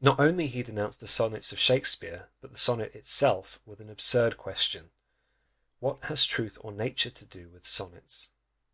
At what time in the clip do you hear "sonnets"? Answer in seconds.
1.06-1.52, 7.66-8.30